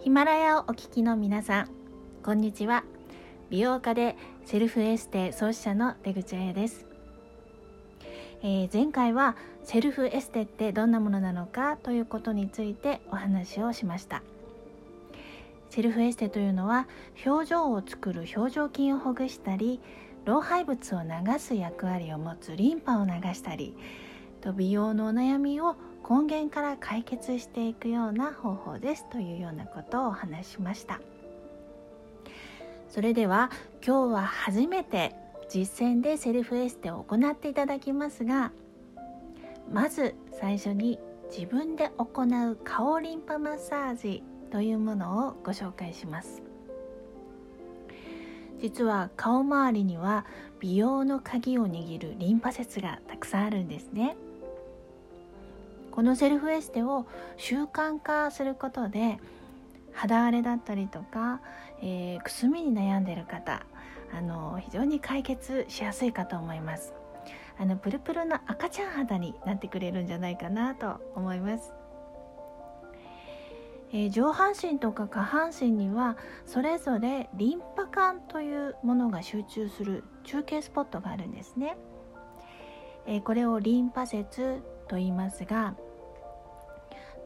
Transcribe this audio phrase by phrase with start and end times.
[0.00, 1.70] ヒマラヤをお聞きの皆さん
[2.22, 2.84] こんにちは。
[3.50, 6.86] 美容家でセルフエステ創始者の出口彩です、
[8.42, 14.22] えー、前回はセルフエステってどんなものなのかということについてお話をしました。
[15.70, 16.86] セルフエステというのは
[17.24, 19.80] 表情を作る表情筋をほぐしたり
[20.24, 23.76] 老廃物を流す役割を持つリンパを流したり
[24.40, 25.76] と美容のお悩みを
[26.08, 31.00] 根源から解決していくような方法ですというようなことをお話しました。
[32.88, 33.50] それでは
[33.84, 35.14] 今日は初めて
[35.48, 38.52] 実践でセルフエステを行っていただきますが
[39.72, 40.98] まず最初に
[41.30, 46.42] 自分で行う顔リンパマッサージというものをご紹介します。
[48.58, 50.24] 実は顔周りには
[50.60, 54.16] 美容の鍵を握るリンパ節がたくさんあるんですね。
[55.96, 57.06] このセルフエステを
[57.38, 59.18] 習慣化することで
[59.94, 61.40] 肌荒れだったりとか、
[61.80, 63.64] えー、くすみに悩んでいる方
[64.12, 66.92] あの非常に解決しやすいかと思います。
[67.58, 71.72] あのプルプルの赤ちゃん肌になってくれるんじゃないかなと思います、
[73.92, 81.78] えー、上半身とか下半身にはそれぞれリンパ管というものが集中する中継スポットがあるんですね、
[83.06, 85.74] えー、これをリンパ節と言いますが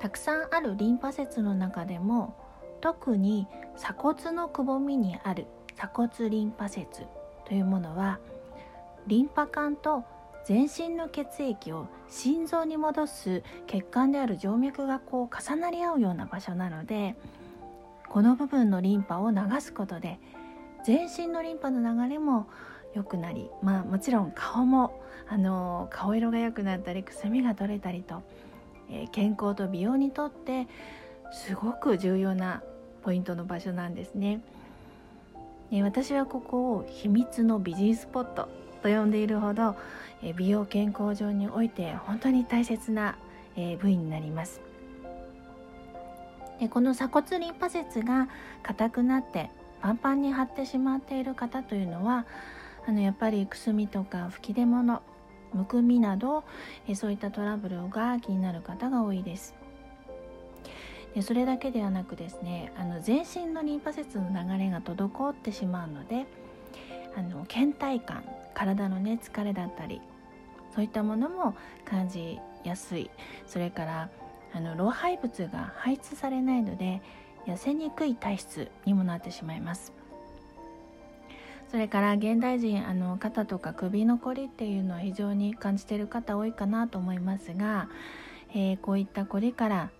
[0.00, 2.34] たくさんあるリンパ節の中でも
[2.80, 7.06] 特に鎖骨のくぼみにある鎖骨リンパ節
[7.46, 8.18] というものは
[9.06, 10.04] リンパ管と
[10.46, 17.14] 全身の血液を心臓に戻す血管である静脈がこう重なり合うような場所なので
[18.08, 20.18] この部分のリンパを流すことで
[20.84, 22.46] 全身のリンパの流れも
[22.94, 28.22] 良くなりまあもちろん顔もあの顔色が良くなったりくすみが取れたりと
[28.90, 30.66] え健康と美容にとって
[31.32, 32.62] すごく重要な
[33.02, 34.40] ポイントの場所なんですね。
[35.72, 38.48] え私はここを秘密の美人スポット
[38.82, 39.76] と呼んでいるほど、
[40.22, 43.16] え美容健康上において本当に大切な、
[43.56, 44.60] え部位になります。
[46.58, 48.28] でこの鎖骨リンパ節が
[48.62, 49.50] 硬くなって
[49.80, 52.26] パンパンに張ってしまっている方というのは
[52.86, 55.02] あのやっぱりくすみとか吹き出物
[55.54, 56.44] むくみなど
[56.94, 59.54] そういったトラブルが気になる方が多いです。
[61.14, 66.24] でそれだけではなくですねあの全身のリンパ節の流れが滞ってしまうので
[67.16, 68.24] あの倦怠感
[68.54, 70.00] 体のね疲れだったり
[70.72, 73.10] そういったものも感じやすい。
[73.46, 74.08] それから
[74.52, 77.02] あの老廃物が排出されないので
[77.46, 79.92] 痩せにくい体質にもなってしまいます。
[81.70, 87.88] それから現代人あの肩とか首のこりっていうのは非常に感じてる方多いかなと思いますが、
[88.52, 89.90] えー、こういったこりから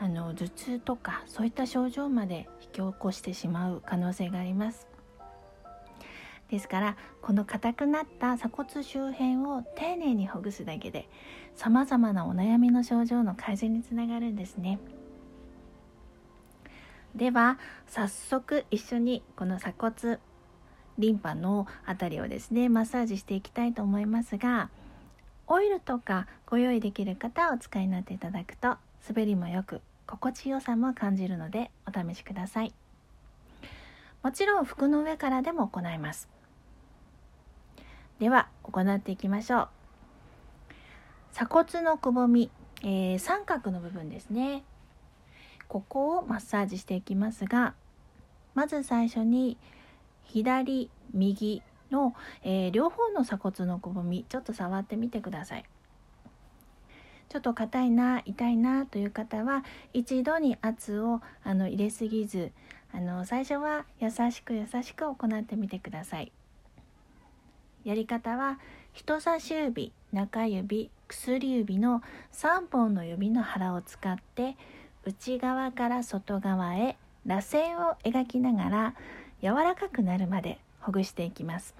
[0.00, 4.88] あの頭痛とかそういった症状まで引き起こしてしまう可能性があります。
[6.48, 11.08] ですからこの硬くなった鎖骨周辺を丁寧にほぐすだけで
[11.54, 14.80] さまざまなお悩みの症状の改善につながるんですね。
[17.14, 20.18] では早速一緒にこの鎖骨
[21.00, 24.70] リンパの辺りをですねマッサージしていきたいと思いますが
[25.46, 28.76] オイルとかご用意できる方はお使いになっていただくと
[29.08, 32.72] 滑りもよく心地よさも感じるのでお試しください。
[34.22, 36.28] もちろん服の上からでも行います。
[38.18, 39.68] では行っていきましょう。
[41.32, 42.50] 鎖骨のくぼみ、
[42.82, 44.62] えー、三角の部分ですね。
[45.68, 47.74] ここをマッサージしていきますが
[48.54, 49.56] まず最初に
[50.32, 55.64] 左右の、えー、両方の鎖骨のくぼみちょっと触ってみてください。
[57.28, 62.50] ちょっと硬いな痛いなという方は一度に圧をあの入れすぎず
[62.92, 66.32] あの最初は優しく優しく行ってみてください。
[67.84, 68.58] やり方は
[68.92, 72.02] 人差し指中指薬指の
[72.32, 74.56] 3本の指の腹を使って
[75.04, 76.96] 内側から外側へ
[77.26, 78.94] 螺旋を描きながら
[79.42, 81.74] 柔らかくなるまでほぐしていきます。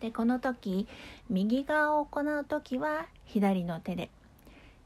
[0.00, 0.86] でこの時
[1.30, 4.10] 右側を行う時は左の手で。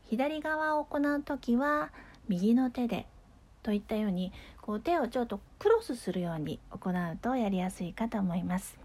[0.05, 1.91] 左側を行う時は
[2.29, 3.07] 右の手で。
[3.63, 4.33] といったように
[4.63, 8.79] こう手をちょっとクロスするように行うとやりやすいかと思います。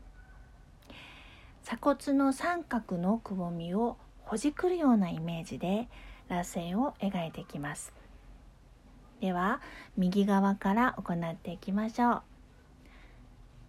[1.64, 3.96] 鎖骨の三角のくぼみを
[4.26, 5.88] ほじくるようなイメージで
[6.28, 7.94] 螺旋を描いていきます。
[9.24, 9.62] では
[9.96, 12.22] 右側から行っていきましょう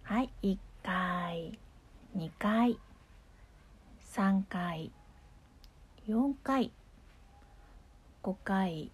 [0.03, 1.57] はい1回
[2.17, 2.77] 2回
[4.13, 4.91] 3回
[6.09, 6.73] 4回
[8.21, 8.91] 5回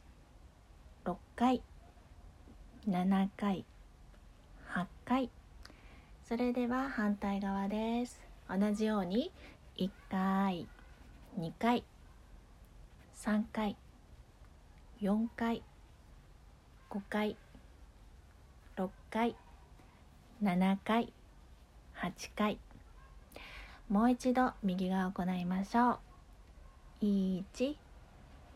[1.03, 1.63] 6回
[2.87, 3.65] 7回
[4.71, 5.31] 8回
[6.23, 8.21] それでは反対側です。
[8.47, 9.31] 同じように
[9.77, 10.67] 1回
[11.39, 11.83] 2回
[13.15, 13.75] 3回
[15.01, 15.63] 4回
[16.91, 17.37] 5回
[18.75, 19.37] 6回
[20.43, 21.13] 7回
[21.95, 22.59] 8回。
[23.87, 25.99] もう一度右側を行いましょ
[27.01, 27.05] う。
[27.05, 27.43] 1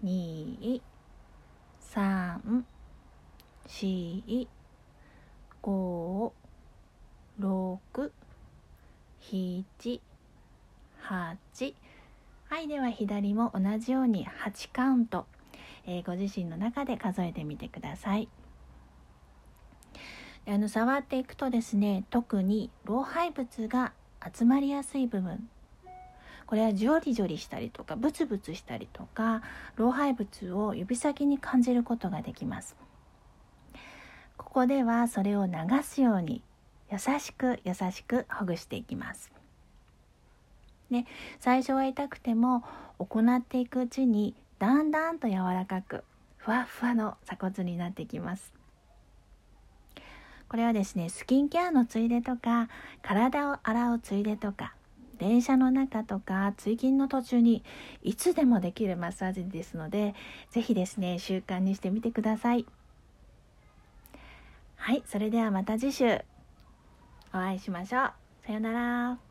[0.04, 0.82] 2
[1.80, 2.64] 3
[3.70, 4.48] 4
[5.64, 6.32] 5
[7.40, 8.12] 6
[9.22, 10.02] 7
[11.02, 11.74] 8
[12.50, 15.26] はいでは左も同じように8カウント、
[15.88, 18.28] えー、ご自身の中で数えてみてください。
[20.48, 23.94] あの触っていくとですね特に老廃物が
[24.34, 25.50] 集まりやすい部分。
[26.46, 29.42] これはジョリジョリしたりとかブツブツしたりとか
[29.76, 32.76] 老廃物を指先に感じることができます。
[34.38, 35.54] ここではそれを流
[35.84, 36.44] すように
[36.92, 39.32] 優しく優しくほぐしていきます。
[40.92, 41.08] ね、
[41.40, 42.64] 最初は痛くても
[43.00, 46.04] 行っていくうちにだんだんと柔らかく
[46.38, 48.54] ふわふわの鎖骨になってきます。
[50.48, 52.70] これはですねスキンケアのついでとか
[53.02, 54.76] 体を洗うついでとか
[55.18, 57.64] 電車の中とか通勤の途中に
[58.04, 60.14] いつでもできるマッサージですので
[60.52, 62.66] 是非ですね習慣にしてみてください。
[64.76, 66.22] はいそれではまた次週
[67.34, 68.12] お会いしましょう。
[68.46, 69.25] さようなら。